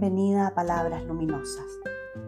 bienvenida 0.00 0.46
a 0.46 0.54
Palabras 0.54 1.04
Luminosas, 1.04 1.66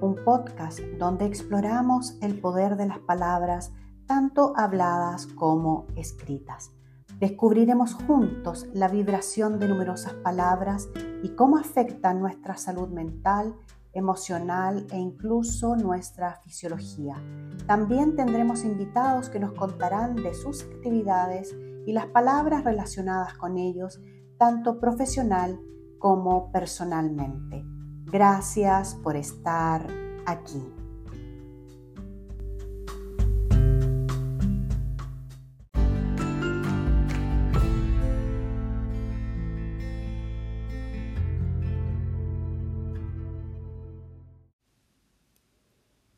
un 0.02 0.14
podcast 0.26 0.78
donde 0.98 1.24
exploramos 1.24 2.18
el 2.20 2.38
poder 2.38 2.76
de 2.76 2.84
las 2.86 2.98
palabras 2.98 3.72
tanto 4.06 4.52
habladas 4.58 5.26
como 5.26 5.86
escritas. 5.96 6.70
Descubriremos 7.18 7.94
juntos 7.94 8.66
la 8.74 8.88
vibración 8.88 9.58
de 9.58 9.68
numerosas 9.68 10.12
palabras 10.12 10.90
y 11.22 11.30
cómo 11.30 11.56
afectan 11.56 12.20
nuestra 12.20 12.58
salud 12.58 12.90
mental, 12.90 13.56
emocional 13.94 14.86
e 14.90 14.98
incluso 14.98 15.74
nuestra 15.74 16.40
fisiología. 16.44 17.22
También 17.66 18.16
tendremos 18.16 18.66
invitados 18.66 19.30
que 19.30 19.40
nos 19.40 19.54
contarán 19.54 20.16
de 20.16 20.34
sus 20.34 20.62
actividades 20.64 21.56
y 21.86 21.92
las 21.94 22.04
palabras 22.08 22.64
relacionadas 22.64 23.32
con 23.32 23.56
ellos, 23.56 23.98
tanto 24.36 24.78
profesional 24.78 25.58
como 26.02 26.50
personalmente. 26.50 27.64
Gracias 28.06 28.96
por 28.96 29.14
estar 29.14 29.86
aquí. 30.26 30.60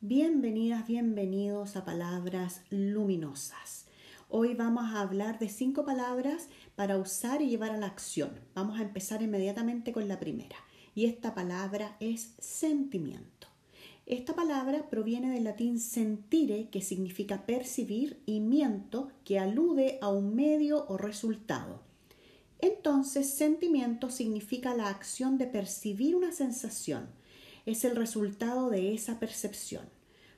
Bienvenidas, 0.01 0.87
bienvenidos 0.87 1.75
a 1.75 1.85
Palabras 1.85 2.63
Luminosas. 2.71 3.84
Hoy 4.37 4.53
vamos 4.53 4.93
a 4.93 4.99
hablar 4.99 5.39
de 5.39 5.47
cinco 5.47 5.85
palabras 5.85 6.49
para 6.75 6.97
usar 6.97 7.41
y 7.41 7.47
llevar 7.47 7.71
a 7.71 7.77
la 7.77 7.85
acción. 7.85 8.31
Vamos 8.53 8.77
a 8.77 8.81
empezar 8.81 9.21
inmediatamente 9.21 9.93
con 9.93 10.09
la 10.09 10.19
primera 10.19 10.57
y 10.93 11.05
esta 11.05 11.33
palabra 11.33 11.95
es 12.01 12.33
sentimiento. 12.37 13.47
Esta 14.05 14.35
palabra 14.35 14.89
proviene 14.89 15.31
del 15.31 15.45
latín 15.45 15.79
sentire, 15.79 16.67
que 16.69 16.81
significa 16.81 17.45
percibir, 17.45 18.21
y 18.25 18.41
miento, 18.41 19.07
que 19.23 19.39
alude 19.39 19.99
a 20.01 20.09
un 20.09 20.35
medio 20.35 20.85
o 20.89 20.97
resultado. 20.97 21.79
Entonces, 22.59 23.29
sentimiento 23.29 24.09
significa 24.09 24.75
la 24.75 24.89
acción 24.89 25.37
de 25.37 25.47
percibir 25.47 26.13
una 26.13 26.33
sensación. 26.33 27.07
Es 27.65 27.85
el 27.85 27.95
resultado 27.95 28.69
de 28.69 28.93
esa 28.93 29.17
percepción. 29.17 29.85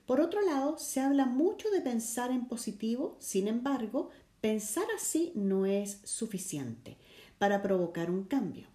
Por 0.08 0.22
otro 0.22 0.40
lado, 0.40 0.78
se 0.78 1.00
habla 1.00 1.26
mucho 1.26 1.68
de 1.68 1.82
pensar 1.82 2.30
en 2.30 2.46
positivo, 2.46 3.18
sin 3.18 3.46
embargo, 3.46 4.08
pensar 4.40 4.86
así 4.96 5.32
no 5.34 5.66
es 5.66 6.00
suficiente 6.02 6.96
para 7.36 7.60
provocar 7.60 8.10
un 8.10 8.24
cambio. 8.24 8.68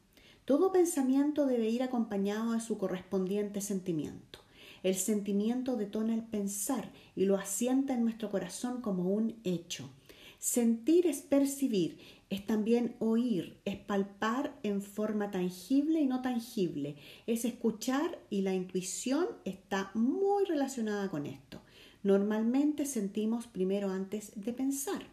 Todo 0.45 0.71
pensamiento 0.71 1.47
debe 1.47 1.69
ir 1.69 1.81
acompañado 1.81 2.51
de 2.51 2.61
su 2.61 2.77
correspondiente 2.77 3.61
sentimiento. 3.61 4.41
El 4.83 4.93
sentimiento 4.93 5.75
detona 5.75 6.13
el 6.13 6.21
pensar 6.21 6.91
y 7.15 7.25
lo 7.25 7.35
asienta 7.35 7.95
en 7.95 8.03
nuestro 8.03 8.29
corazón 8.29 8.81
como 8.81 9.09
un 9.09 9.39
hecho. 9.43 9.89
Sentir 10.37 11.07
es 11.07 11.23
percibir, 11.23 11.97
es 12.33 12.47
también 12.47 12.95
oír, 12.97 13.59
es 13.63 13.77
palpar 13.77 14.57
en 14.63 14.81
forma 14.81 15.29
tangible 15.29 16.01
y 16.01 16.07
no 16.07 16.23
tangible, 16.23 16.95
es 17.27 17.45
escuchar 17.45 18.17
y 18.31 18.41
la 18.41 18.55
intuición 18.55 19.27
está 19.45 19.91
muy 19.93 20.45
relacionada 20.45 21.11
con 21.11 21.27
esto. 21.27 21.61
Normalmente 22.01 22.88
sentimos 22.88 23.45
primero 23.45 23.91
antes 23.91 24.31
de 24.35 24.51
pensar, 24.51 25.03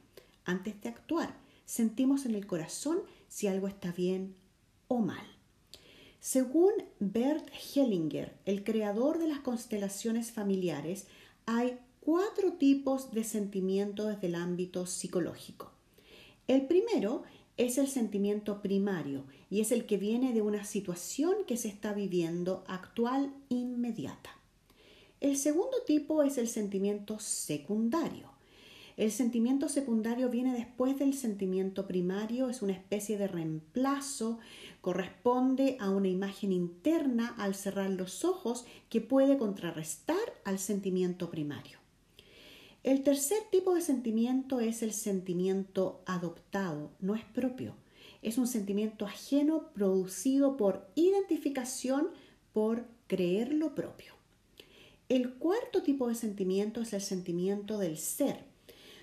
antes 0.47 0.80
de 0.80 0.88
actuar. 0.88 1.36
Sentimos 1.66 2.25
en 2.25 2.34
el 2.34 2.47
corazón 2.47 3.03
si 3.28 3.48
algo 3.48 3.69
está 3.69 3.92
bien 3.92 4.34
o 4.88 5.00
mal. 5.00 5.26
Según 6.20 6.72
Bert 7.00 7.47
Hellinger, 7.75 8.34
el 8.47 8.64
creador 8.64 9.19
de 9.19 9.28
las 9.28 9.41
constelaciones 9.41 10.32
familiares, 10.32 11.06
hay 11.44 11.78
cuatro 12.00 12.54
tipos 12.54 13.12
de 13.12 13.25
sentimientos 13.25 14.09
desde 14.09 14.28
el 14.28 14.36
ámbito 14.36 14.86
psicológico. 14.86 15.79
El 16.50 16.62
primero 16.62 17.22
es 17.59 17.78
el 17.78 17.87
sentimiento 17.87 18.61
primario 18.61 19.22
y 19.50 19.61
es 19.61 19.71
el 19.71 19.87
que 19.87 19.99
viene 19.99 20.33
de 20.33 20.43
una 20.43 20.65
situación 20.65 21.44
que 21.47 21.56
se 21.56 21.69
está 21.69 21.93
viviendo 21.93 22.65
actual 22.66 23.33
inmediata. 23.50 24.31
El 25.21 25.37
segundo 25.37 25.77
tipo 25.87 26.25
es 26.25 26.39
el 26.39 26.49
sentimiento 26.49 27.21
secundario. 27.21 28.33
El 28.97 29.12
sentimiento 29.12 29.69
secundario 29.69 30.28
viene 30.28 30.53
después 30.53 30.99
del 30.99 31.15
sentimiento 31.15 31.87
primario, 31.87 32.50
es 32.50 32.62
una 32.62 32.72
especie 32.72 33.16
de 33.16 33.28
reemplazo, 33.28 34.41
corresponde 34.81 35.77
a 35.78 35.91
una 35.91 36.09
imagen 36.09 36.50
interna 36.50 37.33
al 37.39 37.55
cerrar 37.55 37.91
los 37.91 38.25
ojos 38.25 38.65
que 38.89 39.00
puede 39.00 39.39
contrarrestar 39.39 40.19
al 40.44 40.59
sentimiento 40.59 41.31
primario. 41.31 41.79
El 42.82 43.02
tercer 43.02 43.38
tipo 43.50 43.74
de 43.74 43.82
sentimiento 43.82 44.58
es 44.60 44.82
el 44.82 44.92
sentimiento 44.92 46.02
adoptado, 46.06 46.91
no 47.00 47.14
es 47.14 47.24
propio. 47.24 47.74
Es 48.22 48.38
un 48.38 48.46
sentimiento 48.46 49.04
ajeno 49.04 49.70
producido 49.74 50.56
por 50.56 50.88
identificación, 50.94 52.08
por 52.54 52.86
creer 53.06 53.52
lo 53.52 53.74
propio. 53.74 54.14
El 55.10 55.34
cuarto 55.34 55.82
tipo 55.82 56.08
de 56.08 56.14
sentimiento 56.14 56.80
es 56.80 56.94
el 56.94 57.02
sentimiento 57.02 57.78
del 57.78 57.98
ser. 57.98 58.44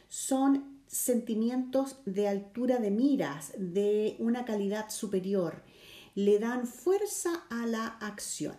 Son 0.07 0.79
sentimientos 0.87 1.97
de 2.05 2.27
altura 2.27 2.79
de 2.79 2.89
miras, 2.89 3.53
de 3.57 4.15
una 4.17 4.45
calidad 4.45 4.89
superior. 4.89 5.61
Le 6.15 6.39
dan 6.39 6.65
fuerza 6.65 7.43
a 7.51 7.67
la 7.67 7.87
acción. 7.87 8.55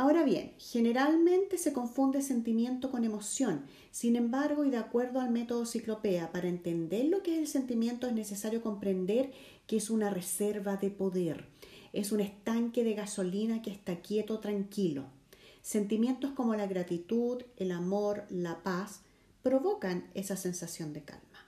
Ahora 0.00 0.24
bien, 0.24 0.54
generalmente 0.56 1.58
se 1.58 1.74
confunde 1.74 2.22
sentimiento 2.22 2.90
con 2.90 3.04
emoción. 3.04 3.66
Sin 3.90 4.16
embargo, 4.16 4.64
y 4.64 4.70
de 4.70 4.78
acuerdo 4.78 5.20
al 5.20 5.28
método 5.28 5.66
ciclopea, 5.66 6.32
para 6.32 6.48
entender 6.48 7.04
lo 7.04 7.22
que 7.22 7.34
es 7.34 7.38
el 7.40 7.46
sentimiento 7.48 8.06
es 8.06 8.14
necesario 8.14 8.62
comprender 8.62 9.30
que 9.66 9.76
es 9.76 9.90
una 9.90 10.08
reserva 10.08 10.78
de 10.78 10.88
poder. 10.88 11.48
Es 11.92 12.12
un 12.12 12.20
estanque 12.20 12.82
de 12.82 12.94
gasolina 12.94 13.60
que 13.60 13.70
está 13.70 14.00
quieto, 14.00 14.40
tranquilo. 14.40 15.04
Sentimientos 15.60 16.30
como 16.30 16.54
la 16.54 16.66
gratitud, 16.66 17.42
el 17.58 17.70
amor, 17.70 18.24
la 18.30 18.62
paz, 18.62 19.02
provocan 19.42 20.08
esa 20.14 20.36
sensación 20.36 20.94
de 20.94 21.02
calma. 21.02 21.46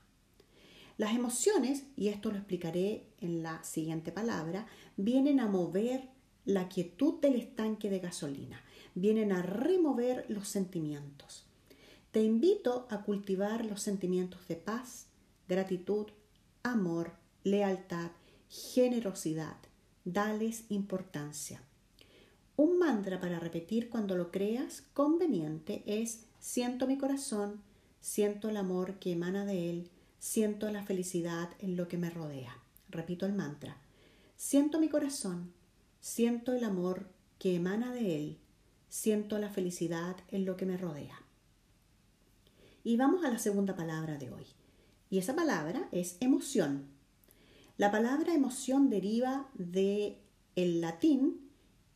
Las 0.98 1.14
emociones, 1.14 1.84
y 1.96 2.08
esto 2.08 2.30
lo 2.30 2.36
explicaré 2.36 3.06
en 3.22 3.42
la 3.42 3.64
siguiente 3.64 4.12
palabra, 4.12 4.66
vienen 4.98 5.40
a 5.40 5.46
mover 5.46 6.12
la 6.44 6.69
quietud 6.69 7.20
del 7.20 7.36
estanque 7.36 7.91
de 7.91 8.00
gasolina, 8.00 8.62
vienen 8.94 9.32
a 9.32 9.42
remover 9.42 10.26
los 10.28 10.48
sentimientos. 10.48 11.47
Te 12.10 12.22
invito 12.22 12.86
a 12.91 13.03
cultivar 13.03 13.64
los 13.64 13.80
sentimientos 13.80 14.47
de 14.48 14.56
paz, 14.56 15.06
gratitud, 15.48 16.06
amor, 16.62 17.12
lealtad, 17.44 18.10
generosidad. 18.48 19.56
Dales 20.04 20.64
importancia. 20.69 21.62
Un 22.56 22.78
mantra 22.78 23.20
para 23.20 23.38
repetir 23.38 23.88
cuando 23.88 24.16
lo 24.16 24.31
creas 24.31 24.82
conveniente 24.92 25.82
es 25.86 26.25
siento 26.38 26.86
mi 26.86 26.98
corazón, 26.98 27.62
siento 28.00 28.50
el 28.50 28.56
amor 28.56 28.98
que 28.98 29.12
emana 29.12 29.47
de 29.47 29.70
él, 29.70 29.91
siento 30.19 30.70
la 30.70 30.82
felicidad 30.82 31.50
en 31.60 31.76
lo 31.76 31.88
que 31.88 31.98
me 31.98 32.10
rodea. 32.10 32.58
Repito 32.91 33.25
el 33.26 33.32
mantra. 33.32 33.78
Siento 34.37 34.81
mi 34.81 34.88
corazón, 34.88 35.52
siento 36.02 36.52
el 36.52 36.64
amor 36.64 37.06
que 37.38 37.54
emana 37.54 37.93
de 37.93 38.16
él, 38.16 38.38
siento 38.88 39.38
la 39.38 39.49
felicidad 39.49 40.16
en 40.28 40.44
lo 40.44 40.56
que 40.56 40.66
me 40.66 40.76
rodea. 40.76 41.22
Y 42.84 42.96
vamos 42.96 43.25
a 43.25 43.31
la 43.31 43.38
segunda 43.38 43.76
palabra 43.76 44.19
de 44.19 44.31
hoy. 44.31 44.44
Y 45.08 45.19
esa 45.19 45.34
palabra 45.34 45.88
es 45.93 46.16
emoción. 46.20 46.88
La 47.78 47.93
palabra 47.93 48.34
emoción 48.34 48.90
deriva 48.90 49.49
de 49.54 50.19
el 50.56 50.81
latín 50.81 51.49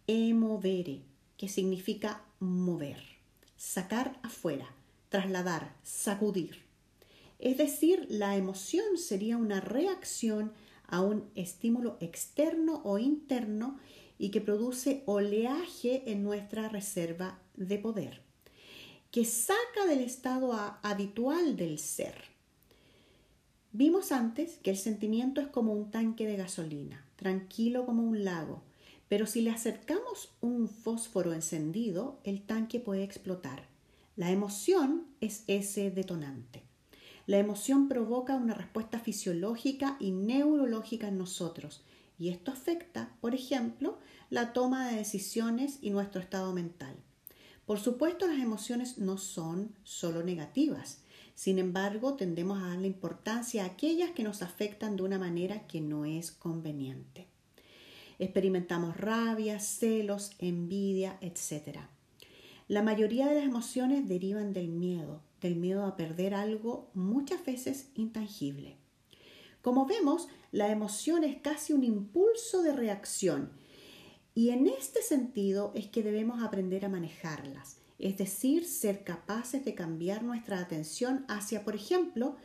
emovere, 0.07 1.03
que 1.37 1.49
significa 1.49 2.25
mover, 2.39 3.03
sacar 3.57 4.21
afuera, 4.23 4.73
trasladar, 5.09 5.75
sacudir. 5.83 6.63
Es 7.41 7.59
decir, 7.59 8.07
la 8.09 8.37
emoción 8.37 8.97
sería 8.97 9.37
una 9.37 9.61
reacción 9.61 10.53
a 10.89 11.01
un 11.01 11.31
estímulo 11.35 11.97
externo 12.01 12.81
o 12.85 12.99
interno 12.99 13.79
y 14.19 14.31
que 14.31 14.41
produce 14.41 15.03
oleaje 15.07 16.11
en 16.11 16.23
nuestra 16.23 16.69
reserva 16.69 17.39
de 17.57 17.79
poder, 17.79 18.23
que 19.11 19.25
saca 19.25 19.87
del 19.87 20.01
estado 20.01 20.53
habitual 20.83 21.57
del 21.57 21.79
ser. 21.79 22.15
Vimos 23.73 24.13
antes 24.13 24.59
que 24.63 24.71
el 24.71 24.79
sentimiento 24.79 25.41
es 25.41 25.49
como 25.49 25.73
un 25.73 25.91
tanque 25.91 26.27
de 26.27 26.37
gasolina, 26.37 27.05
tranquilo 27.17 27.85
como 27.85 28.03
un 28.03 28.25
lago, 28.25 28.63
pero 29.09 29.27
si 29.27 29.41
le 29.41 29.51
acercamos 29.51 30.31
un 30.41 30.69
fósforo 30.69 31.33
encendido, 31.33 32.19
el 32.25 32.43
tanque 32.43 32.81
puede 32.81 33.05
explotar. 33.05 33.69
La 34.17 34.31
emoción 34.31 35.07
es 35.21 35.45
ese 35.47 35.91
detonante. 35.91 36.66
La 37.27 37.39
emoción 37.39 37.89
provoca 37.89 38.37
una 38.37 38.55
respuesta 38.55 39.01
fisiológica 39.01 39.97
y 39.99 40.13
neurológica 40.13 41.09
en 41.09 41.19
nosotros. 41.19 41.83
y 42.19 42.31
esto 42.31 42.51
afecta, 42.51 43.15
por 43.21 43.35
ejemplo, 43.35 43.99
la 44.31 44.55
toma 44.55 44.89
de 44.89 44.97
decisiones 44.97 45.79
y 45.83 45.91
nuestro 45.91 46.19
estado 46.19 46.55
mental. 46.55 46.97
Por 47.67 47.79
supuesto, 47.79 48.27
las 48.27 48.39
emociones 48.39 48.97
no 48.97 49.19
son 49.19 49.75
solo 49.83 50.23
negativas. 50.23 51.01
Sin 51.35 51.59
embargo, 51.59 52.15
tendemos 52.15 52.63
a 52.63 52.69
darle 52.69 52.87
importancia 52.87 53.65
a 53.65 53.67
aquellas 53.67 54.13
que 54.13 54.23
nos 54.23 54.41
afectan 54.41 54.97
de 54.97 55.03
una 55.03 55.19
manera 55.19 55.67
que 55.67 55.83
no 55.83 56.07
es 56.07 56.33
conveniente. 56.33 57.27
Experimentamos 58.19 58.97
rabia, 58.97 59.61
celos, 59.61 60.31
envidia, 60.39 61.19
etc. 61.21 61.81
La 62.69 62.83
mayoría 62.83 63.27
de 63.27 63.35
las 63.35 63.45
emociones 63.45 64.09
derivan 64.09 64.55
del 64.55 64.69
miedo, 64.69 65.21
del 65.41 65.57
miedo 65.57 65.85
a 65.85 65.97
perder 65.97 66.35
algo 66.35 66.91
muchas 66.95 67.45
veces 67.45 67.91
intangible. 67.95 68.77
Como 69.63 69.87
vemos, 69.87 70.29
la 70.53 70.71
emoción 70.71 71.25
es 71.25 71.37
casi 71.41 71.73
un 71.73 71.85
impulso 71.85 72.63
de 72.63 72.73
reacción 72.73 73.51
y 74.35 74.51
en 74.51 74.67
este 74.67 75.03
sentido 75.03 75.73
es 75.75 75.89
que 75.89 76.03
debemos 76.03 76.43
aprender 76.43 76.85
a 76.85 76.89
manejarlas, 76.89 77.79
es 77.99 78.19
decir, 78.19 78.65
ser 78.65 79.03
capaces 79.03 79.65
de 79.65 79.75
cambiar 79.75 80.23
nuestra 80.23 80.61
atención 80.61 81.25
hacia, 81.29 81.65
por 81.65 81.75
ejemplo, 81.75 82.37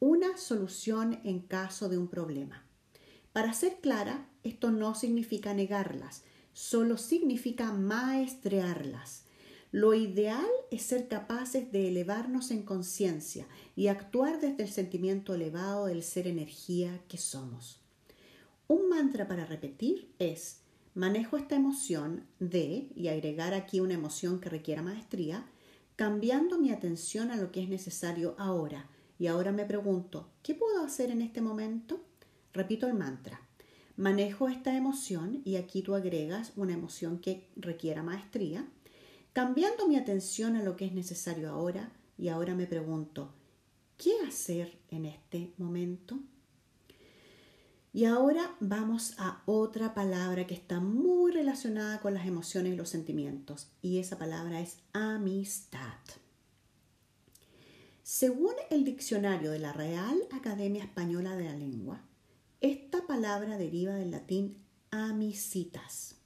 una 0.00 0.36
solución 0.36 1.20
en 1.22 1.40
caso 1.40 1.88
de 1.88 1.98
un 1.98 2.08
problema. 2.08 2.64
Para 3.32 3.52
ser 3.52 3.76
clara, 3.80 4.28
esto 4.42 4.70
no 4.70 4.94
significa 4.94 5.54
negarlas, 5.54 6.24
solo 6.52 6.96
significa 6.96 7.72
maestrearlas. 7.72 9.23
Lo 9.74 9.92
ideal 9.92 10.46
es 10.70 10.82
ser 10.82 11.08
capaces 11.08 11.72
de 11.72 11.88
elevarnos 11.88 12.52
en 12.52 12.62
conciencia 12.62 13.48
y 13.74 13.88
actuar 13.88 14.40
desde 14.40 14.62
el 14.62 14.68
sentimiento 14.68 15.34
elevado 15.34 15.86
del 15.86 16.04
ser 16.04 16.28
energía 16.28 17.02
que 17.08 17.18
somos. 17.18 17.80
Un 18.68 18.88
mantra 18.88 19.26
para 19.26 19.46
repetir 19.46 20.14
es, 20.20 20.60
manejo 20.94 21.36
esta 21.36 21.56
emoción 21.56 22.24
de, 22.38 22.88
y 22.94 23.08
agregar 23.08 23.52
aquí 23.52 23.80
una 23.80 23.94
emoción 23.94 24.40
que 24.40 24.48
requiera 24.48 24.80
maestría, 24.80 25.44
cambiando 25.96 26.56
mi 26.60 26.70
atención 26.70 27.32
a 27.32 27.36
lo 27.36 27.50
que 27.50 27.60
es 27.60 27.68
necesario 27.68 28.36
ahora. 28.38 28.88
Y 29.18 29.26
ahora 29.26 29.50
me 29.50 29.64
pregunto, 29.64 30.30
¿qué 30.44 30.54
puedo 30.54 30.84
hacer 30.84 31.10
en 31.10 31.20
este 31.20 31.40
momento? 31.40 32.00
Repito 32.52 32.86
el 32.86 32.94
mantra. 32.94 33.40
Manejo 33.96 34.48
esta 34.48 34.76
emoción 34.76 35.42
y 35.44 35.56
aquí 35.56 35.82
tú 35.82 35.96
agregas 35.96 36.52
una 36.54 36.74
emoción 36.74 37.18
que 37.18 37.48
requiera 37.56 38.04
maestría 38.04 38.68
cambiando 39.34 39.88
mi 39.88 39.96
atención 39.96 40.56
a 40.56 40.62
lo 40.62 40.76
que 40.76 40.86
es 40.86 40.92
necesario 40.92 41.50
ahora 41.50 41.92
y 42.16 42.28
ahora 42.28 42.54
me 42.54 42.66
pregunto, 42.66 43.34
¿qué 43.98 44.12
hacer 44.26 44.78
en 44.90 45.04
este 45.04 45.52
momento? 45.58 46.20
Y 47.92 48.06
ahora 48.06 48.56
vamos 48.60 49.14
a 49.18 49.42
otra 49.46 49.92
palabra 49.92 50.46
que 50.46 50.54
está 50.54 50.78
muy 50.80 51.32
relacionada 51.32 52.00
con 52.00 52.14
las 52.14 52.26
emociones 52.26 52.72
y 52.72 52.76
los 52.76 52.88
sentimientos, 52.88 53.68
y 53.82 53.98
esa 53.98 54.18
palabra 54.18 54.60
es 54.60 54.78
amistad. 54.92 55.98
Según 58.04 58.54
el 58.70 58.84
diccionario 58.84 59.50
de 59.50 59.58
la 59.58 59.72
Real 59.72 60.16
Academia 60.32 60.84
Española 60.84 61.36
de 61.36 61.44
la 61.44 61.56
Lengua, 61.56 62.02
esta 62.60 63.04
palabra 63.06 63.58
deriva 63.58 63.94
del 63.94 64.12
latín 64.12 64.58
amicitas, 64.90 66.16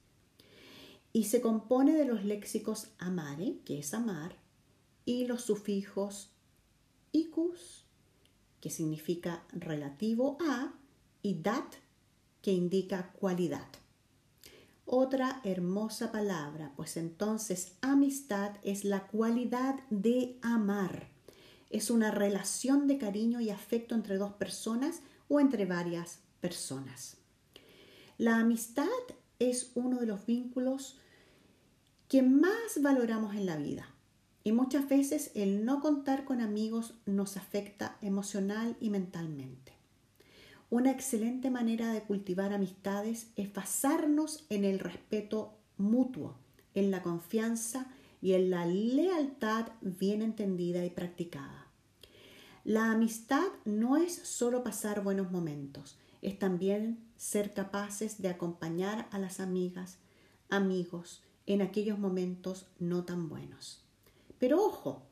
y 1.12 1.24
se 1.24 1.40
compone 1.40 1.94
de 1.94 2.04
los 2.04 2.24
léxicos 2.24 2.88
amare, 2.98 3.58
que 3.64 3.78
es 3.78 3.94
amar, 3.94 4.36
y 5.04 5.26
los 5.26 5.42
sufijos 5.42 6.30
icus, 7.12 7.84
que 8.60 8.70
significa 8.70 9.44
relativo 9.52 10.36
a, 10.40 10.74
y 11.22 11.40
dat, 11.40 11.74
que 12.42 12.52
indica 12.52 13.12
cualidad. 13.12 13.68
Otra 14.90 15.40
hermosa 15.44 16.12
palabra, 16.12 16.72
pues 16.76 16.96
entonces 16.96 17.76
amistad 17.82 18.52
es 18.62 18.84
la 18.84 19.06
cualidad 19.06 19.74
de 19.90 20.38
amar. 20.40 21.08
Es 21.68 21.90
una 21.90 22.10
relación 22.10 22.86
de 22.86 22.96
cariño 22.96 23.40
y 23.40 23.50
afecto 23.50 23.94
entre 23.94 24.16
dos 24.16 24.32
personas 24.32 25.00
o 25.28 25.40
entre 25.40 25.66
varias 25.66 26.20
personas. 26.40 27.18
La 28.16 28.38
amistad 28.38 28.86
es 29.38 29.72
uno 29.74 29.98
de 29.98 30.06
los 30.06 30.26
vínculos 30.26 30.98
que 32.08 32.22
más 32.22 32.80
valoramos 32.80 33.34
en 33.34 33.46
la 33.46 33.56
vida. 33.56 33.88
Y 34.44 34.52
muchas 34.52 34.88
veces 34.88 35.30
el 35.34 35.64
no 35.64 35.80
contar 35.80 36.24
con 36.24 36.40
amigos 36.40 36.94
nos 37.06 37.36
afecta 37.36 37.98
emocional 38.00 38.76
y 38.80 38.90
mentalmente. 38.90 39.72
Una 40.70 40.90
excelente 40.90 41.50
manera 41.50 41.92
de 41.92 42.02
cultivar 42.02 42.52
amistades 42.52 43.28
es 43.36 43.52
basarnos 43.52 44.46
en 44.48 44.64
el 44.64 44.78
respeto 44.78 45.54
mutuo, 45.76 46.36
en 46.74 46.90
la 46.90 47.02
confianza 47.02 47.86
y 48.20 48.32
en 48.32 48.50
la 48.50 48.66
lealtad 48.66 49.68
bien 49.80 50.22
entendida 50.22 50.84
y 50.84 50.90
practicada. 50.90 51.66
La 52.64 52.90
amistad 52.90 53.46
no 53.64 53.96
es 53.96 54.14
solo 54.14 54.62
pasar 54.62 55.02
buenos 55.02 55.30
momentos, 55.30 55.96
es 56.22 56.38
también 56.38 56.98
ser 57.16 57.54
capaces 57.54 58.20
de 58.20 58.28
acompañar 58.28 59.08
a 59.10 59.18
las 59.18 59.40
amigas, 59.40 59.98
amigos, 60.48 61.22
en 61.46 61.62
aquellos 61.62 61.98
momentos 61.98 62.66
no 62.78 63.04
tan 63.04 63.28
buenos. 63.28 63.82
Pero 64.38 64.64
ojo, 64.64 65.02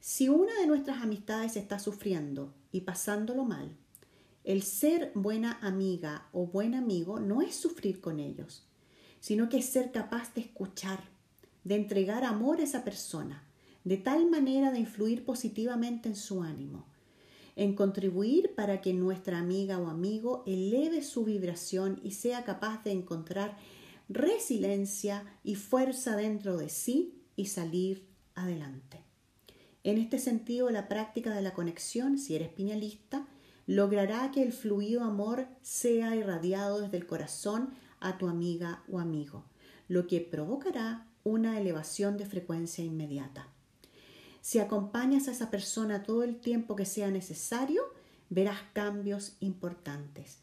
si 0.00 0.28
una 0.28 0.58
de 0.58 0.66
nuestras 0.66 1.02
amistades 1.02 1.56
está 1.56 1.78
sufriendo 1.78 2.52
y 2.72 2.80
pasándolo 2.80 3.44
mal, 3.44 3.76
el 4.44 4.62
ser 4.62 5.12
buena 5.14 5.58
amiga 5.62 6.26
o 6.32 6.46
buen 6.46 6.74
amigo 6.74 7.20
no 7.20 7.42
es 7.42 7.54
sufrir 7.54 8.00
con 8.00 8.18
ellos, 8.18 8.66
sino 9.20 9.48
que 9.48 9.58
es 9.58 9.66
ser 9.66 9.92
capaz 9.92 10.34
de 10.34 10.40
escuchar, 10.40 11.04
de 11.62 11.76
entregar 11.76 12.24
amor 12.24 12.58
a 12.58 12.64
esa 12.64 12.82
persona, 12.82 13.44
de 13.84 13.96
tal 13.96 14.28
manera 14.28 14.72
de 14.72 14.80
influir 14.80 15.24
positivamente 15.24 16.08
en 16.08 16.16
su 16.16 16.42
ánimo, 16.42 16.86
en 17.56 17.74
contribuir 17.74 18.54
para 18.54 18.80
que 18.80 18.94
nuestra 18.94 19.38
amiga 19.38 19.78
o 19.78 19.88
amigo 19.88 20.42
eleve 20.46 21.02
su 21.02 21.24
vibración 21.24 22.00
y 22.02 22.12
sea 22.12 22.44
capaz 22.44 22.84
de 22.84 22.92
encontrar 22.92 23.56
resiliencia 24.08 25.24
y 25.44 25.54
fuerza 25.54 26.16
dentro 26.16 26.56
de 26.56 26.68
sí 26.68 27.22
y 27.36 27.46
salir 27.46 28.06
adelante. 28.34 29.04
En 29.84 29.98
este 29.98 30.18
sentido, 30.18 30.70
la 30.70 30.88
práctica 30.88 31.34
de 31.34 31.42
la 31.42 31.54
conexión, 31.54 32.18
si 32.18 32.36
eres 32.36 32.48
piñalista, 32.50 33.26
logrará 33.66 34.30
que 34.30 34.42
el 34.42 34.52
fluido 34.52 35.02
amor 35.02 35.46
sea 35.60 36.14
irradiado 36.14 36.80
desde 36.80 36.96
el 36.96 37.06
corazón 37.06 37.70
a 38.00 38.18
tu 38.18 38.28
amiga 38.28 38.82
o 38.90 38.98
amigo, 38.98 39.44
lo 39.88 40.06
que 40.06 40.20
provocará 40.20 41.06
una 41.24 41.58
elevación 41.58 42.16
de 42.16 42.26
frecuencia 42.26 42.84
inmediata. 42.84 43.51
Si 44.42 44.58
acompañas 44.58 45.28
a 45.28 45.30
esa 45.30 45.50
persona 45.50 46.02
todo 46.02 46.24
el 46.24 46.40
tiempo 46.40 46.74
que 46.74 46.84
sea 46.84 47.10
necesario, 47.12 47.84
verás 48.28 48.58
cambios 48.72 49.36
importantes. 49.38 50.38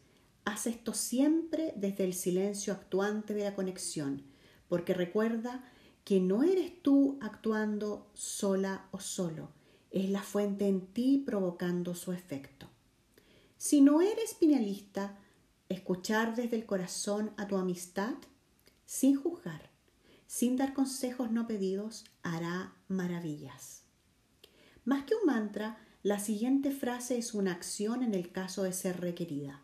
Haz 0.46 0.66
esto 0.66 0.94
siempre 0.94 1.74
desde 1.76 2.04
el 2.04 2.14
silencio 2.14 2.72
actuante 2.72 3.34
de 3.34 3.44
la 3.44 3.54
conexión, 3.54 4.24
porque 4.68 4.94
recuerda 4.94 5.62
que 6.02 6.18
no 6.18 6.42
eres 6.42 6.82
tú 6.82 7.18
actuando 7.20 8.10
sola 8.14 8.88
o 8.90 9.00
solo, 9.00 9.50
es 9.90 10.08
la 10.08 10.22
fuente 10.22 10.66
en 10.66 10.86
ti 10.86 11.22
provocando 11.24 11.94
su 11.94 12.12
efecto. 12.12 12.68
Si 13.58 13.82
no 13.82 14.00
eres 14.00 14.32
pinalista, 14.32 15.18
escuchar 15.68 16.34
desde 16.34 16.56
el 16.56 16.64
corazón 16.64 17.32
a 17.36 17.46
tu 17.46 17.58
amistad, 17.58 18.14
sin 18.86 19.14
juzgar, 19.14 19.68
sin 20.26 20.56
dar 20.56 20.72
consejos 20.72 21.30
no 21.30 21.46
pedidos, 21.46 22.06
hará 22.22 22.72
maravillas. 22.88 23.79
Más 24.84 25.04
que 25.04 25.14
un 25.14 25.26
mantra, 25.26 25.78
la 26.02 26.18
siguiente 26.18 26.70
frase 26.70 27.18
es 27.18 27.34
una 27.34 27.52
acción 27.52 28.02
en 28.02 28.14
el 28.14 28.32
caso 28.32 28.62
de 28.62 28.72
ser 28.72 29.00
requerida. 29.00 29.62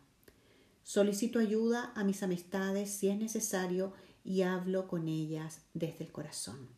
Solicito 0.83 1.39
ayuda 1.39 1.91
a 1.95 2.03
mis 2.03 2.21
amistades 2.23 2.91
si 2.91 3.09
es 3.09 3.17
necesario 3.17 3.93
y 4.23 4.43
hablo 4.43 4.87
con 4.87 5.07
ellas 5.07 5.61
desde 5.73 6.05
el 6.05 6.11
corazón. 6.11 6.69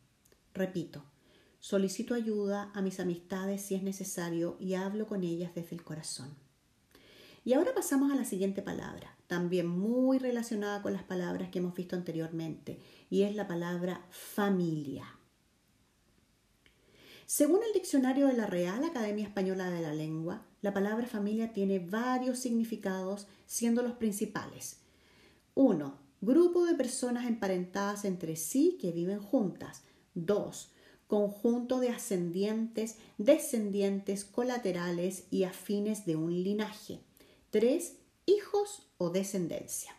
Repito, 0.54 1.04
solicito 1.58 2.14
ayuda 2.14 2.70
a 2.74 2.80
mis 2.80 2.98
amistades 2.98 3.60
si 3.62 3.74
es 3.74 3.82
necesario 3.82 4.56
y 4.58 4.74
hablo 4.74 5.06
con 5.06 5.22
ellas 5.22 5.54
desde 5.54 5.76
el 5.76 5.84
corazón. 5.84 6.34
Y 7.44 7.52
ahora 7.52 7.74
pasamos 7.74 8.10
a 8.10 8.16
la 8.16 8.24
siguiente 8.24 8.62
palabra, 8.62 9.16
también 9.26 9.66
muy 9.66 10.18
relacionada 10.18 10.82
con 10.82 10.92
las 10.92 11.04
palabras 11.04 11.50
que 11.50 11.58
hemos 11.58 11.74
visto 11.74 11.96
anteriormente, 11.96 12.80
y 13.10 13.22
es 13.22 13.34
la 13.34 13.46
palabra 13.46 14.06
familia. 14.10 15.19
Según 17.32 17.60
el 17.64 17.72
diccionario 17.72 18.26
de 18.26 18.32
la 18.32 18.48
Real 18.48 18.82
Academia 18.82 19.24
Española 19.24 19.70
de 19.70 19.80
la 19.80 19.94
Lengua, 19.94 20.44
la 20.62 20.74
palabra 20.74 21.06
familia 21.06 21.52
tiene 21.52 21.78
varios 21.78 22.40
significados, 22.40 23.28
siendo 23.46 23.82
los 23.84 23.92
principales. 23.92 24.78
1. 25.54 25.96
Grupo 26.22 26.64
de 26.64 26.74
personas 26.74 27.28
emparentadas 27.28 28.04
entre 28.04 28.34
sí 28.34 28.78
que 28.80 28.90
viven 28.90 29.20
juntas. 29.20 29.82
2. 30.16 30.72
Conjunto 31.06 31.78
de 31.78 31.90
ascendientes, 31.90 32.96
descendientes, 33.16 34.24
colaterales 34.24 35.26
y 35.30 35.44
afines 35.44 36.06
de 36.06 36.16
un 36.16 36.42
linaje. 36.42 36.98
3. 37.50 37.94
Hijos 38.26 38.88
o 38.98 39.10
descendencia. 39.10 39.94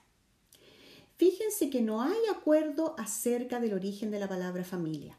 Fíjense 1.15 1.69
que 1.69 1.81
no 1.81 2.01
hay 2.01 2.19
acuerdo 2.29 2.93
acerca 2.97 3.61
del 3.61 3.73
origen 3.73 4.11
de 4.11 4.19
la 4.19 4.27
palabra 4.27 4.65
familia. 4.65 5.17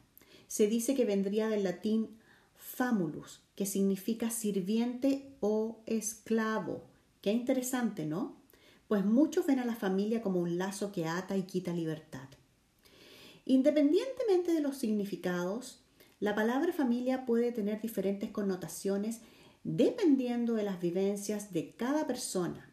Se 0.53 0.67
dice 0.67 0.95
que 0.95 1.07
vendría 1.07 1.49
del 1.49 1.65
latín 1.65 2.19
famulus, 2.57 3.41
que 3.55 3.65
significa 3.65 4.29
sirviente 4.29 5.35
o 5.41 5.81
esclavo. 5.87 6.83
Qué 7.23 7.33
interesante, 7.33 8.05
¿no? 8.05 8.37
Pues 8.87 9.03
muchos 9.03 9.47
ven 9.47 9.61
a 9.61 9.65
la 9.65 9.75
familia 9.75 10.21
como 10.21 10.41
un 10.41 10.59
lazo 10.59 10.93
que 10.93 11.07
ata 11.07 11.39
y 11.39 11.45
quita 11.45 11.73
libertad. 11.73 12.29
Independientemente 13.47 14.53
de 14.53 14.61
los 14.61 14.77
significados, 14.77 15.81
la 16.21 16.35
palabra 16.35 16.75
familia 16.75 17.25
puede 17.25 17.51
tener 17.51 17.81
diferentes 17.81 18.31
connotaciones 18.31 19.23
dependiendo 19.65 20.53
de 20.53 20.65
las 20.65 20.83
vivencias 20.83 21.55
de 21.55 21.71
cada 21.77 22.07
persona. 22.07 22.71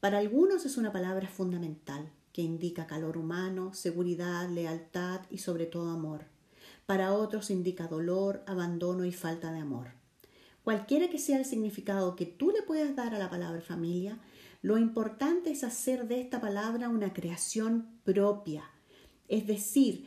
Para 0.00 0.18
algunos 0.18 0.66
es 0.66 0.76
una 0.76 0.90
palabra 0.90 1.28
fundamental, 1.28 2.10
que 2.32 2.42
indica 2.42 2.88
calor 2.88 3.16
humano, 3.16 3.74
seguridad, 3.74 4.48
lealtad 4.48 5.20
y 5.30 5.38
sobre 5.38 5.66
todo 5.66 5.90
amor. 5.90 6.34
Para 6.86 7.12
otros 7.12 7.50
indica 7.50 7.88
dolor, 7.88 8.44
abandono 8.46 9.04
y 9.04 9.12
falta 9.12 9.52
de 9.52 9.58
amor. 9.58 9.90
Cualquiera 10.62 11.10
que 11.10 11.18
sea 11.18 11.38
el 11.38 11.44
significado 11.44 12.16
que 12.16 12.26
tú 12.26 12.50
le 12.50 12.62
puedas 12.62 12.94
dar 12.94 13.14
a 13.14 13.18
la 13.18 13.28
palabra 13.28 13.60
familia, 13.60 14.18
lo 14.62 14.78
importante 14.78 15.50
es 15.50 15.64
hacer 15.64 16.08
de 16.08 16.20
esta 16.20 16.40
palabra 16.40 16.88
una 16.88 17.12
creación 17.12 18.00
propia, 18.04 18.64
es 19.28 19.46
decir, 19.46 20.06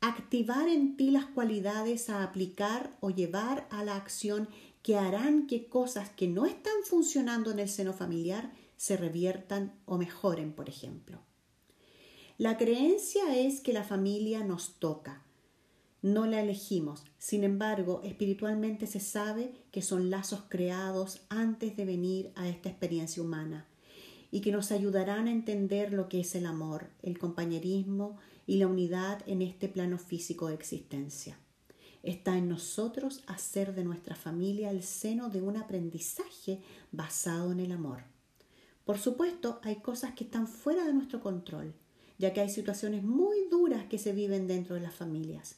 activar 0.00 0.68
en 0.68 0.96
ti 0.96 1.10
las 1.10 1.26
cualidades 1.26 2.08
a 2.08 2.22
aplicar 2.22 2.96
o 3.00 3.10
llevar 3.10 3.66
a 3.70 3.84
la 3.84 3.96
acción 3.96 4.48
que 4.82 4.96
harán 4.96 5.48
que 5.48 5.66
cosas 5.68 6.10
que 6.10 6.28
no 6.28 6.46
están 6.46 6.84
funcionando 6.84 7.50
en 7.50 7.58
el 7.58 7.68
seno 7.68 7.92
familiar 7.92 8.52
se 8.76 8.96
reviertan 8.96 9.74
o 9.84 9.98
mejoren, 9.98 10.52
por 10.52 10.68
ejemplo. 10.68 11.20
La 12.38 12.56
creencia 12.56 13.36
es 13.36 13.60
que 13.60 13.72
la 13.72 13.82
familia 13.82 14.44
nos 14.44 14.78
toca. 14.78 15.25
No 16.02 16.26
la 16.26 16.40
elegimos. 16.40 17.04
Sin 17.18 17.44
embargo, 17.44 18.00
espiritualmente 18.04 18.86
se 18.86 19.00
sabe 19.00 19.52
que 19.70 19.82
son 19.82 20.10
lazos 20.10 20.44
creados 20.48 21.22
antes 21.28 21.76
de 21.76 21.84
venir 21.84 22.32
a 22.34 22.48
esta 22.48 22.68
experiencia 22.68 23.22
humana 23.22 23.66
y 24.30 24.40
que 24.40 24.52
nos 24.52 24.72
ayudarán 24.72 25.28
a 25.28 25.32
entender 25.32 25.92
lo 25.92 26.08
que 26.08 26.20
es 26.20 26.34
el 26.34 26.46
amor, 26.46 26.90
el 27.02 27.18
compañerismo 27.18 28.18
y 28.46 28.56
la 28.56 28.66
unidad 28.66 29.22
en 29.26 29.42
este 29.42 29.68
plano 29.68 29.98
físico 29.98 30.48
de 30.48 30.54
existencia. 30.54 31.38
Está 32.02 32.36
en 32.36 32.48
nosotros 32.48 33.22
hacer 33.26 33.74
de 33.74 33.84
nuestra 33.84 34.14
familia 34.14 34.70
el 34.70 34.82
seno 34.82 35.30
de 35.30 35.42
un 35.42 35.56
aprendizaje 35.56 36.60
basado 36.92 37.52
en 37.52 37.60
el 37.60 37.72
amor. 37.72 38.04
Por 38.84 38.98
supuesto, 38.98 39.60
hay 39.64 39.76
cosas 39.76 40.14
que 40.14 40.24
están 40.24 40.46
fuera 40.46 40.84
de 40.84 40.94
nuestro 40.94 41.20
control 41.20 41.74
ya 42.18 42.32
que 42.32 42.40
hay 42.40 42.48
situaciones 42.48 43.02
muy 43.02 43.48
duras 43.50 43.84
que 43.86 43.98
se 43.98 44.12
viven 44.12 44.46
dentro 44.46 44.74
de 44.74 44.80
las 44.80 44.94
familias. 44.94 45.56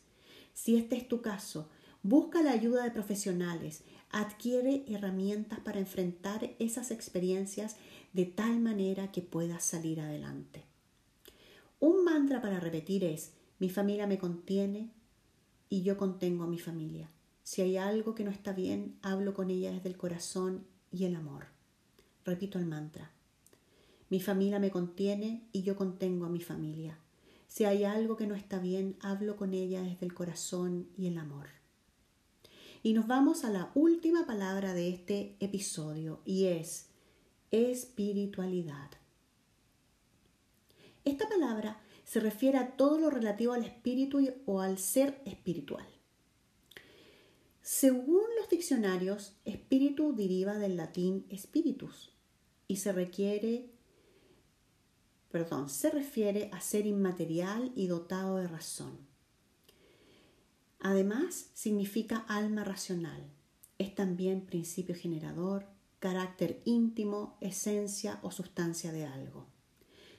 Si 0.58 0.74
este 0.74 0.96
es 0.96 1.06
tu 1.06 1.22
caso, 1.22 1.68
busca 2.02 2.42
la 2.42 2.50
ayuda 2.50 2.82
de 2.82 2.90
profesionales, 2.90 3.84
adquiere 4.10 4.84
herramientas 4.88 5.60
para 5.60 5.78
enfrentar 5.78 6.50
esas 6.58 6.90
experiencias 6.90 7.76
de 8.12 8.24
tal 8.24 8.58
manera 8.58 9.12
que 9.12 9.22
puedas 9.22 9.62
salir 9.62 10.00
adelante. 10.00 10.64
Un 11.78 12.02
mantra 12.02 12.42
para 12.42 12.58
repetir 12.58 13.04
es, 13.04 13.34
mi 13.60 13.70
familia 13.70 14.08
me 14.08 14.18
contiene 14.18 14.90
y 15.70 15.82
yo 15.82 15.96
contengo 15.96 16.42
a 16.42 16.48
mi 16.48 16.58
familia. 16.58 17.08
Si 17.44 17.62
hay 17.62 17.76
algo 17.76 18.16
que 18.16 18.24
no 18.24 18.32
está 18.32 18.52
bien, 18.52 18.98
hablo 19.00 19.34
con 19.34 19.50
ella 19.50 19.70
desde 19.70 19.90
el 19.90 19.96
corazón 19.96 20.66
y 20.90 21.04
el 21.04 21.14
amor. 21.14 21.46
Repito 22.24 22.58
el 22.58 22.66
mantra. 22.66 23.12
Mi 24.10 24.18
familia 24.20 24.58
me 24.58 24.72
contiene 24.72 25.44
y 25.52 25.62
yo 25.62 25.76
contengo 25.76 26.26
a 26.26 26.30
mi 26.30 26.40
familia. 26.40 26.98
Si 27.49 27.64
hay 27.64 27.85
algo 27.85 28.17
que 28.17 28.26
no 28.26 28.35
está 28.35 28.59
bien, 28.61 28.97
hablo 29.00 29.37
con 29.37 29.55
ella 29.55 29.83
desde 29.83 30.07
el 30.07 30.14
corazón 30.14 30.88
y 30.97 31.09
el 31.09 31.19
amor. 31.19 31.49
Y 32.83 32.93
nos 32.93 33.09
vamos 33.09 33.45
a 33.45 33.50
la 33.50 33.73
última 33.75 34.26
palabra 34.26 34.75
de 34.75 34.90
este 34.90 35.37
episodio 35.40 36.21
y 36.25 36.45
es 36.45 36.90
espiritualidad. 37.50 38.90
Esta 41.05 41.28
palabra 41.28 41.81
se 42.05 42.21
refiere 42.21 42.59
a 42.59 42.76
todo 42.76 42.99
lo 42.99 43.11
relativo 43.11 43.55
al 43.55 43.64
espíritu 43.64 44.21
o 44.47 44.61
al 44.61 44.78
ser 44.78 45.21
espiritual. 45.25 45.87
Según 47.62 48.23
los 48.38 48.49
diccionarios, 48.49 49.35
espíritu 49.45 50.14
deriva 50.14 50.59
del 50.59 50.76
latín 50.76 51.26
spiritus 51.37 52.12
y 52.67 52.76
se 52.76 52.93
requiere 52.93 53.71
perdón, 55.30 55.68
se 55.68 55.90
refiere 55.90 56.50
a 56.52 56.61
ser 56.61 56.87
inmaterial 56.87 57.73
y 57.75 57.87
dotado 57.87 58.37
de 58.37 58.49
razón. 58.49 58.99
Además, 60.80 61.50
significa 61.54 62.18
alma 62.28 62.64
racional. 62.64 63.23
Es 63.78 63.94
también 63.94 64.47
principio 64.47 64.94
generador, 64.94 65.66
carácter 65.99 66.61
íntimo, 66.64 67.37
esencia 67.40 68.20
o 68.23 68.30
sustancia 68.30 68.92
de 68.92 69.04
algo. 69.04 69.47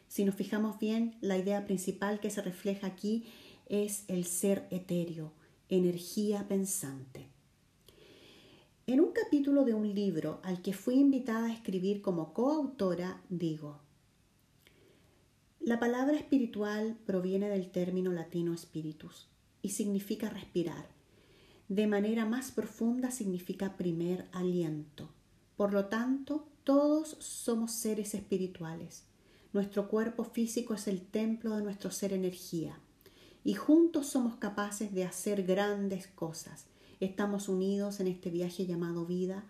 Si 0.07 0.25
nos 0.25 0.35
fijamos 0.35 0.79
bien, 0.79 1.17
la 1.21 1.37
idea 1.37 1.65
principal 1.65 2.19
que 2.19 2.29
se 2.29 2.41
refleja 2.41 2.87
aquí 2.87 3.25
es 3.67 4.03
el 4.07 4.25
ser 4.25 4.67
etéreo, 4.71 5.33
energía 5.69 6.47
pensante. 6.47 7.27
En 8.87 9.01
un 9.01 9.11
capítulo 9.11 9.65
de 9.65 9.75
un 9.75 9.93
libro 9.93 10.39
al 10.43 10.63
que 10.63 10.73
fui 10.73 10.95
invitada 10.95 11.45
a 11.45 11.53
escribir 11.53 12.01
como 12.01 12.33
coautora, 12.33 13.21
digo, 13.29 13.79
la 15.69 15.79
palabra 15.79 16.17
espiritual 16.17 16.97
proviene 17.05 17.47
del 17.47 17.69
término 17.69 18.11
latino 18.11 18.57
spiritus 18.57 19.27
y 19.61 19.69
significa 19.69 20.27
respirar. 20.27 20.87
De 21.67 21.85
manera 21.85 22.25
más 22.25 22.49
profunda 22.49 23.11
significa 23.11 23.77
primer 23.77 24.27
aliento. 24.31 25.11
Por 25.55 25.71
lo 25.71 25.85
tanto, 25.85 26.47
todos 26.63 27.17
somos 27.19 27.71
seres 27.71 28.15
espirituales. 28.15 29.03
Nuestro 29.53 29.89
cuerpo 29.89 30.23
físico 30.23 30.73
es 30.73 30.87
el 30.87 31.01
templo 31.01 31.55
de 31.55 31.61
nuestro 31.61 31.91
ser 31.91 32.13
energía 32.13 32.79
y 33.43 33.53
juntos 33.53 34.07
somos 34.07 34.37
capaces 34.37 34.91
de 34.91 35.03
hacer 35.03 35.43
grandes 35.43 36.07
cosas. 36.07 36.65
Estamos 36.99 37.47
unidos 37.47 37.99
en 37.99 38.07
este 38.07 38.31
viaje 38.31 38.65
llamado 38.65 39.05
vida 39.05 39.43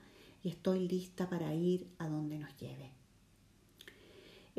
y 0.44 0.50
estoy 0.50 0.86
lista 0.86 1.30
para 1.30 1.54
ir 1.56 1.88
a 1.98 2.10
donde 2.10 2.40
nos 2.40 2.58
lleve. 2.58 2.99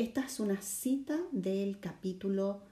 Esta 0.00 0.25
es 0.25 0.40
una 0.40 0.62
cita 0.62 1.21
del 1.30 1.78
capítulo 1.78 2.62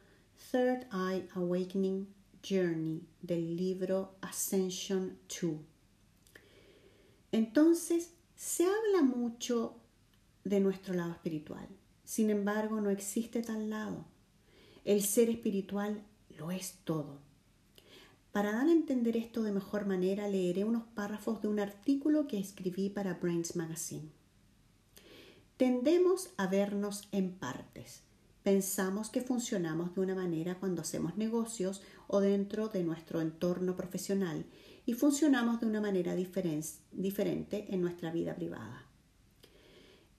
Third 0.51 0.87
Eye 0.91 1.29
Awakening 1.35 2.09
Journey 2.43 3.03
del 3.21 3.55
libro 3.55 4.15
Ascension 4.23 5.19
2. 5.43 5.57
Entonces, 7.33 8.15
se 8.35 8.65
habla 8.65 9.03
mucho 9.03 9.77
de 10.45 10.61
nuestro 10.61 10.95
lado 10.95 11.13
espiritual. 11.13 11.69
Sin 12.03 12.31
embargo, 12.31 12.81
no 12.81 12.89
existe 12.89 13.43
tal 13.43 13.69
lado. 13.69 14.07
El 14.87 15.03
ser 15.03 15.29
espiritual 15.29 16.03
lo 16.39 16.51
es 16.51 16.79
todo. 16.85 17.19
Para 18.33 18.53
dar 18.53 18.69
a 18.69 18.73
entender 18.73 19.19
esto 19.19 19.43
de 19.43 19.53
mejor 19.53 19.85
manera, 19.85 20.29
leeré 20.29 20.65
unos 20.65 20.85
párrafos 20.95 21.43
de 21.43 21.49
un 21.49 21.61
artículo 21.61 22.27
que 22.27 22.39
escribí 22.39 22.89
para 22.89 23.13
Brains 23.13 23.55
Magazine. 23.55 24.09
Tendemos 25.59 26.31
a 26.37 26.47
vernos 26.47 27.09
en 27.11 27.33
partes. 27.33 28.05
Pensamos 28.45 29.11
que 29.11 29.21
funcionamos 29.21 29.93
de 29.93 30.01
una 30.01 30.15
manera 30.15 30.61
cuando 30.61 30.83
hacemos 30.83 31.17
negocios 31.17 31.83
o 32.07 32.21
dentro 32.21 32.69
de 32.69 32.85
nuestro 32.85 33.21
entorno 33.21 33.75
profesional 33.75 34.47
y 34.87 34.93
funcionamos 34.93 35.59
de 35.59 35.67
una 35.67 35.81
manera 35.81 36.15
diferente 36.15 37.67
en 37.75 37.81
nuestra 37.81 38.13
vida 38.13 38.37
privada. 38.37 38.87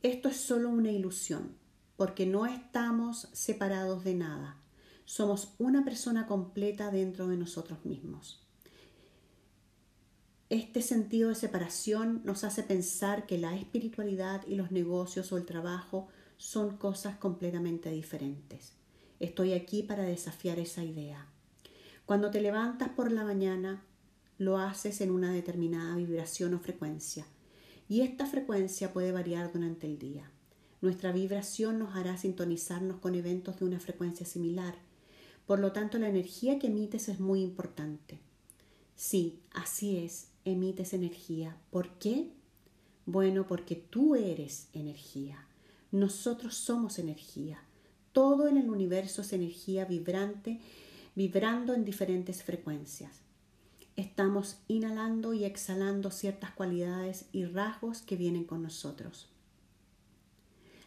Esto 0.04 0.28
es 0.28 0.36
solo 0.36 0.68
una 0.72 0.92
ilusión, 0.92 1.56
porque 1.96 2.26
no 2.26 2.46
estamos 2.46 3.30
separados 3.32 4.04
de 4.04 4.16
nada. 4.16 4.58
Somos 5.06 5.54
una 5.58 5.86
persona 5.86 6.28
completa 6.28 6.92
dentro 6.92 7.30
de 7.30 7.38
nosotros 7.38 7.86
mismos. 7.86 8.46
Este 10.50 10.82
sentido 10.82 11.30
de 11.30 11.36
separación 11.36 12.22
nos 12.26 12.44
hace 12.44 12.64
pensar 12.64 13.28
que 13.28 13.38
la 13.38 13.56
espiritualidad 13.56 14.42
y 14.48 14.56
los 14.56 14.72
negocios 14.72 15.32
o 15.32 15.38
el 15.38 15.46
trabajo 15.46 16.08
son 16.38 16.76
cosas 16.78 17.18
completamente 17.18 17.92
diferentes. 17.92 18.74
Estoy 19.20 19.54
aquí 19.54 19.84
para 19.84 20.02
desafiar 20.02 20.58
esa 20.58 20.84
idea. 20.84 21.28
Cuando 22.08 22.32
te 22.32 22.42
levantas 22.42 22.90
por 22.90 23.12
la 23.12 23.24
mañana, 23.24 23.84
lo 24.40 24.58
haces 24.58 25.02
en 25.02 25.12
una 25.12 25.32
determinada 25.32 25.96
vibración 25.96 26.56
o 26.56 26.60
frecuencia, 26.60 27.28
y 27.88 28.02
esta 28.02 28.26
frecuencia 28.26 28.92
puede 28.92 29.12
variar 29.12 29.54
durante 29.54 29.86
el 29.86 30.00
día. 30.00 30.32
Nuestra 30.82 31.12
vibración 31.12 31.78
nos 31.78 31.96
hará 31.96 32.18
sintonizarnos 32.18 32.98
con 32.98 33.14
eventos 33.14 33.60
de 33.60 33.66
una 33.66 33.80
frecuencia 33.80 34.26
similar, 34.26 34.74
por 35.46 35.60
lo 35.60 35.74
tanto 35.74 36.00
la 36.00 36.10
energía 36.10 36.58
que 36.58 36.68
emites 36.68 37.08
es 37.08 37.20
muy 37.20 37.44
importante. 37.44 38.20
Sí, 38.96 39.40
así 39.54 39.98
es, 39.98 40.29
emites 40.46 40.94
energía. 40.94 41.58
¿Por 41.72 41.90
qué? 42.00 42.32
Bueno, 43.06 43.48
porque 43.48 43.76
tú 43.76 44.16
eres 44.16 44.68
energía. 44.74 45.46
Nosotros 45.92 46.56
somos 46.56 47.00
energía. 47.00 47.64
Todo 48.12 48.48
en 48.48 48.58
el 48.58 48.70
universo 48.70 49.22
es 49.22 49.34
energía 49.34 49.86
vibrante, 49.86 50.60
vibrando 51.16 51.74
en 51.74 51.86
diferentes 51.86 52.44
frecuencias. 52.44 53.22
Estamos 53.96 54.60
inhalando 54.68 55.34
y 55.34 55.44
exhalando 55.44 56.12
ciertas 56.12 56.52
cualidades 56.52 57.26
y 57.32 57.46
rasgos 57.46 58.02
que 58.02 58.16
vienen 58.16 58.46
con 58.46 58.62
nosotros. 58.64 59.30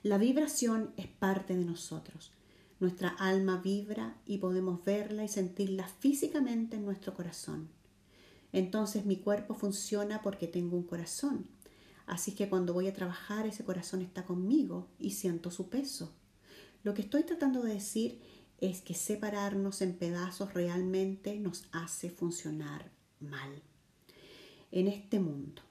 La 0.03 0.19
vibración 0.19 0.93
es 0.97 1.07
parte 1.07 1.57
de 1.57 1.65
nosotros. 1.65 2.33
Nuestra 2.81 3.11
alma 3.11 3.61
vibra 3.63 4.17
y 4.27 4.39
podemos 4.39 4.85
verla 4.85 5.25
y 5.25 5.29
sentirla 5.29 5.87
físicamente 5.87 6.77
en 6.77 6.85
nuestro 6.85 7.15
corazón. 7.15 7.69
Entonces 8.53 9.07
mi 9.07 9.17
cuerpo 9.17 9.55
funciona 9.55 10.23
porque 10.23 10.47
tengo 10.47 10.77
un 10.77 10.85
corazón. 10.85 11.47
Así 12.07 12.33
que 12.33 12.49
cuando 12.49 12.75
voy 12.75 12.89
a 12.89 12.93
trabajar 12.93 13.47
ese 13.47 13.65
corazón 13.65 14.03
está 14.03 14.25
conmigo 14.25 14.89
y 14.99 15.13
siento 15.13 15.51
su 15.51 15.69
peso. 15.69 16.13
Lo 16.83 16.95
que 16.95 17.03
estoy 17.03 17.23
tratando 17.23 17.63
de 17.63 17.75
decir 17.75 18.21
es 18.61 18.81
que 18.81 18.95
separarnos 18.95 19.83
en 19.83 19.95
pedazos 19.95 20.55
realmente 20.55 21.39
nos 21.39 21.65
hace 21.73 22.11
funcionar 22.11 22.91
mal 23.21 23.63
en 24.71 24.89
este 24.89 25.21
mundo. 25.21 25.63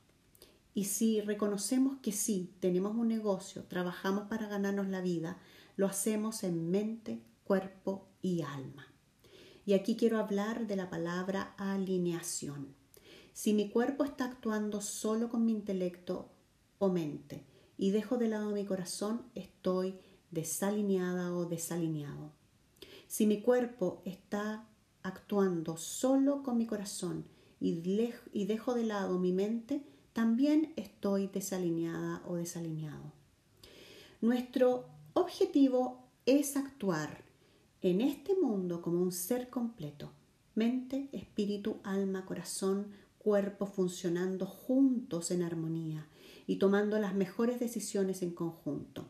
Y 0.73 0.85
si 0.85 1.21
reconocemos 1.21 1.97
que 2.01 2.11
sí, 2.11 2.53
tenemos 2.59 2.95
un 2.95 3.09
negocio, 3.09 3.63
trabajamos 3.63 4.27
para 4.29 4.47
ganarnos 4.47 4.88
la 4.88 5.01
vida, 5.01 5.38
lo 5.75 5.85
hacemos 5.85 6.43
en 6.43 6.69
mente, 6.69 7.21
cuerpo 7.43 8.07
y 8.21 8.41
alma. 8.41 8.90
Y 9.65 9.74
aquí 9.74 9.96
quiero 9.96 10.18
hablar 10.18 10.68
de 10.68 10.75
la 10.75 10.89
palabra 10.89 11.53
alineación. 11.58 12.74
Si 13.34 13.53
mi 13.53 13.70
cuerpo 13.70 14.03
está 14.03 14.25
actuando 14.25 14.82
solo 14.82 15.30
con 15.30 15.46
mi 15.46 15.53
intelecto 15.53 16.30
o 16.80 16.89
mente 16.89 17.46
y 17.77 17.91
dejo 17.91 18.18
de 18.18 18.27
lado 18.27 18.51
mi 18.51 18.65
corazón, 18.65 19.24
estoy 19.36 20.00
desalineada 20.32 21.34
o 21.34 21.46
desalineado. 21.46 22.32
Si 23.08 23.25
mi 23.25 23.41
cuerpo 23.41 24.01
está 24.06 24.68
actuando 25.03 25.77
solo 25.77 26.44
con 26.44 26.58
mi 26.58 26.65
corazón 26.65 27.25
y, 27.60 27.74
dejo 28.46 28.74
de 28.74 28.86
lado 28.86 29.20
mi 29.20 29.32
mente, 29.32 29.84
también 30.13 30.74
estoy 30.75 31.27
desalineada 31.27 32.22
o 32.25 32.36
desalineado. 32.36 33.13
Nuestro 34.20 34.86
objetivo 35.13 36.08
es 36.25 36.58
actuar 36.58 37.24
en 37.81 38.01
este 38.01 38.35
mundo 38.35 38.81
como 38.81 39.01
un 39.01 39.11
ser 39.11 39.50
completo, 39.50 40.11
mente, 40.53 41.09
espíritu, 41.11 41.79
alma, 41.83 42.25
corazón, 42.25 42.88
cuerpo 43.17 43.65
funcionando 43.65 44.45
juntos 44.45 45.31
en 45.31 45.41
armonía 45.41 46.07
y 46.45 46.57
tomando 46.57 47.00
las 47.00 47.15
mejores 47.15 47.59
decisiones 47.59 48.21
en 48.21 48.31
conjunto. 48.31 49.07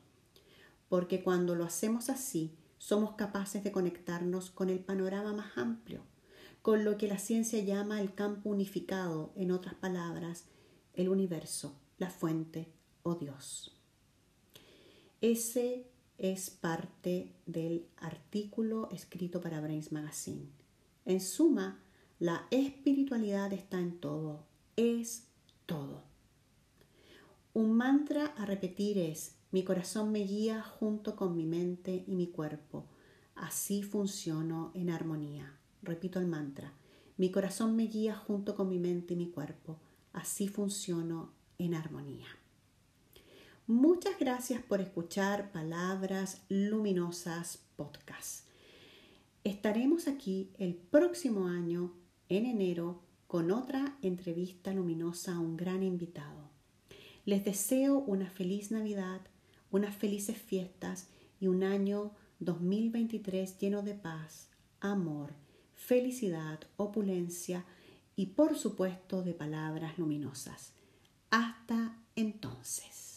Porque 0.87 1.23
cuando 1.23 1.55
lo 1.55 1.65
hacemos 1.65 2.09
así, 2.09 2.55
somos 2.77 3.15
capaces 3.15 3.63
de 3.63 3.71
conectarnos 3.71 4.49
con 4.49 4.69
el 4.69 4.79
panorama 4.79 5.33
más 5.33 5.57
amplio, 5.57 6.01
con 6.61 6.83
lo 6.83 6.97
que 6.97 7.07
la 7.07 7.19
ciencia 7.19 7.59
llama 7.59 8.01
el 8.01 8.13
campo 8.13 8.49
unificado, 8.49 9.33
en 9.35 9.51
otras 9.51 9.75
palabras, 9.75 10.45
el 10.93 11.09
universo, 11.09 11.75
la 11.97 12.09
fuente 12.09 12.71
o 13.03 13.15
Dios. 13.15 13.77
Ese 15.21 15.90
es 16.21 16.51
parte 16.51 17.33
del 17.47 17.87
artículo 17.97 18.89
escrito 18.91 19.41
para 19.41 19.59
Brains 19.59 19.91
Magazine. 19.91 20.45
En 21.03 21.19
suma, 21.19 21.79
la 22.19 22.45
espiritualidad 22.51 23.51
está 23.53 23.79
en 23.79 23.99
todo, 23.99 24.45
es 24.75 25.25
todo. 25.65 26.03
Un 27.53 27.75
mantra 27.75 28.27
a 28.37 28.45
repetir 28.45 28.99
es, 28.99 29.35
mi 29.51 29.63
corazón 29.63 30.11
me 30.11 30.19
guía 30.19 30.61
junto 30.61 31.15
con 31.15 31.35
mi 31.35 31.47
mente 31.47 32.03
y 32.05 32.13
mi 32.13 32.27
cuerpo. 32.27 32.85
Así 33.33 33.81
funciono 33.81 34.71
en 34.75 34.91
armonía. 34.91 35.57
Repito 35.81 36.19
el 36.19 36.27
mantra, 36.27 36.71
mi 37.17 37.31
corazón 37.31 37.75
me 37.75 37.87
guía 37.87 38.15
junto 38.15 38.53
con 38.53 38.69
mi 38.69 38.77
mente 38.77 39.15
y 39.15 39.17
mi 39.17 39.31
cuerpo. 39.31 39.79
Así 40.13 40.47
funciono 40.47 41.33
en 41.57 41.73
armonía. 41.73 42.27
Muchas 43.71 44.19
gracias 44.19 44.61
por 44.61 44.81
escuchar 44.81 45.53
Palabras 45.53 46.41
Luminosas 46.49 47.63
Podcast. 47.77 48.45
Estaremos 49.45 50.09
aquí 50.09 50.51
el 50.57 50.75
próximo 50.75 51.47
año, 51.47 51.93
en 52.27 52.45
enero, 52.45 53.01
con 53.27 53.49
otra 53.49 53.97
entrevista 54.01 54.73
luminosa 54.73 55.35
a 55.35 55.39
un 55.39 55.55
gran 55.55 55.83
invitado. 55.83 56.49
Les 57.23 57.45
deseo 57.45 57.99
una 57.99 58.29
feliz 58.29 58.71
Navidad, 58.71 59.21
unas 59.71 59.95
felices 59.95 60.35
fiestas 60.35 61.07
y 61.39 61.47
un 61.47 61.63
año 61.63 62.11
2023 62.39 63.57
lleno 63.57 63.83
de 63.83 63.93
paz, 63.93 64.49
amor, 64.81 65.31
felicidad, 65.75 66.59
opulencia, 66.75 67.63
y 68.17 68.25
por 68.25 68.57
supuesto 68.57 69.23
de 69.23 69.33
palabras 69.33 69.97
luminosas. 69.97 70.73
Hasta 71.29 71.97
entonces. 72.17 73.10